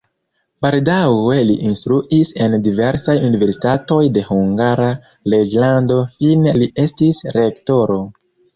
Baldaŭe 0.65 1.35
li 1.49 1.57
instruis 1.71 2.31
en 2.45 2.55
diversaj 2.69 3.15
universitatoj 3.29 3.99
de 4.17 4.25
Hungara 4.31 4.89
reĝlando, 5.35 6.01
fine 6.19 6.57
li 6.61 6.73
estis 6.89 7.25
rektoro. 7.41 8.03